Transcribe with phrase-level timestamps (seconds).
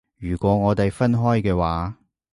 [0.17, 1.95] 如果我哋分開嘅話